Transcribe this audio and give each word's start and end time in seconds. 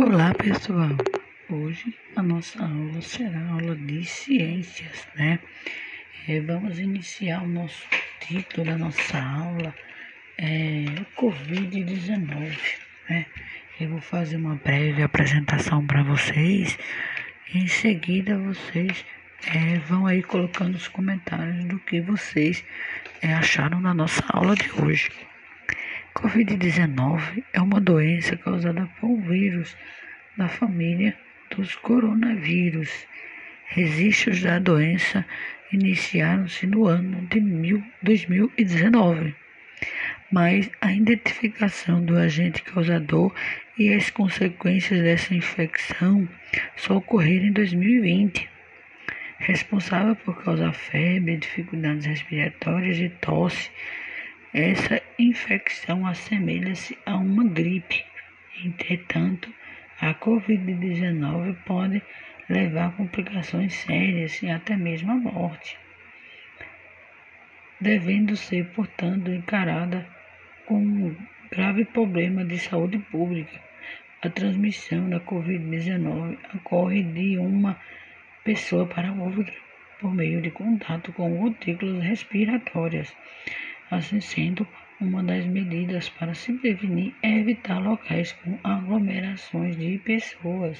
Olá 0.00 0.32
pessoal, 0.32 0.96
hoje 1.50 1.92
a 2.14 2.22
nossa 2.22 2.62
aula 2.62 3.02
será 3.02 3.40
aula 3.48 3.74
de 3.74 4.04
ciências, 4.04 5.08
né? 5.16 5.40
É, 6.28 6.40
vamos 6.40 6.78
iniciar 6.78 7.42
o 7.42 7.48
nosso 7.48 7.82
título 8.20 8.64
da 8.64 8.78
nossa 8.78 9.18
aula, 9.20 9.74
é 10.38 10.84
Covid-19, 11.16 12.56
né? 13.10 13.26
Eu 13.80 13.88
vou 13.88 14.00
fazer 14.00 14.36
uma 14.36 14.54
breve 14.54 15.02
apresentação 15.02 15.84
para 15.84 16.04
vocês 16.04 16.78
em 17.52 17.66
seguida 17.66 18.38
vocês 18.38 19.04
é, 19.52 19.80
vão 19.80 20.06
aí 20.06 20.22
colocando 20.22 20.76
os 20.76 20.86
comentários 20.86 21.64
do 21.64 21.80
que 21.80 22.00
vocês 22.00 22.64
é, 23.20 23.34
acharam 23.34 23.82
da 23.82 23.92
nossa 23.92 24.24
aula 24.28 24.54
de 24.54 24.70
hoje. 24.80 25.10
Covid-19 26.38 27.42
é 27.52 27.60
uma 27.60 27.80
doença 27.80 28.36
causada 28.36 28.88
por 29.00 29.10
um 29.10 29.20
vírus 29.22 29.76
da 30.36 30.46
família 30.46 31.18
dos 31.50 31.74
coronavírus. 31.74 33.08
Registros 33.66 34.42
da 34.42 34.60
doença 34.60 35.26
iniciaram-se 35.72 36.64
no 36.64 36.86
ano 36.86 37.26
de 37.26 37.40
2019, 38.02 39.34
mas 40.30 40.70
a 40.80 40.92
identificação 40.92 42.04
do 42.04 42.16
agente 42.16 42.62
causador 42.62 43.34
e 43.76 43.92
as 43.92 44.08
consequências 44.08 45.02
dessa 45.02 45.34
infecção 45.34 46.28
só 46.76 46.98
ocorreram 46.98 47.46
em 47.46 47.52
2020. 47.52 48.48
Responsável 49.40 50.14
por 50.14 50.40
causar 50.44 50.72
febre, 50.72 51.36
dificuldades 51.36 52.06
respiratórias 52.06 52.98
e 52.98 53.08
tosse, 53.08 53.72
essa 54.52 55.02
infecção 55.18 56.06
assemelha-se 56.06 56.96
a 57.04 57.16
uma 57.16 57.44
gripe. 57.44 58.04
Entretanto, 58.64 59.52
a 60.00 60.14
Covid-19 60.14 61.56
pode 61.66 62.02
levar 62.48 62.86
a 62.86 62.92
complicações 62.92 63.74
sérias 63.74 64.42
e 64.42 64.48
até 64.48 64.76
mesmo 64.76 65.12
a 65.12 65.16
morte, 65.16 65.78
devendo 67.80 68.36
ser, 68.36 68.64
portanto, 68.70 69.30
encarada 69.30 70.06
como 70.66 71.08
um 71.08 71.16
grave 71.50 71.84
problema 71.84 72.44
de 72.44 72.58
saúde 72.58 72.98
pública. 72.98 73.60
A 74.22 74.30
transmissão 74.30 75.08
da 75.08 75.20
Covid-19 75.20 76.38
ocorre 76.54 77.02
de 77.02 77.38
uma 77.38 77.78
pessoa 78.44 78.86
para 78.86 79.12
outra 79.12 79.54
por 80.00 80.14
meio 80.14 80.40
de 80.40 80.50
contato 80.50 81.12
com 81.12 81.36
gotículas 81.36 82.02
respiratórias. 82.02 83.14
Assim 83.90 84.20
sendo, 84.20 84.66
uma 85.00 85.22
das 85.22 85.46
medidas 85.46 86.08
para 86.10 86.34
se 86.34 86.52
prevenir 86.52 87.14
é 87.22 87.38
evitar 87.38 87.78
locais 87.78 88.32
com 88.32 88.58
aglomerações 88.62 89.76
de 89.76 89.98
pessoas. 89.98 90.78